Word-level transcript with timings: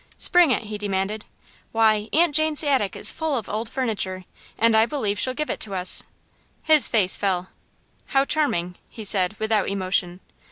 "Spring 0.17 0.49
it!" 0.49 0.63
he 0.63 0.79
demanded. 0.79 1.25
"Why, 1.71 2.09
Aunt 2.11 2.33
Jane's 2.33 2.63
attic 2.63 2.95
is 2.95 3.11
full 3.11 3.37
of 3.37 3.47
old 3.47 3.69
furniture, 3.69 4.25
and 4.57 4.75
I 4.75 4.87
believe 4.87 5.19
she'll 5.19 5.35
give 5.35 5.51
it 5.51 5.59
to 5.59 5.75
us!" 5.75 6.01
His 6.63 6.87
face 6.87 7.17
fell. 7.17 7.49
"How 8.07 8.25
charming," 8.25 8.77
he 8.89 9.03
said, 9.03 9.35
without 9.37 9.69
emotion. 9.69 10.19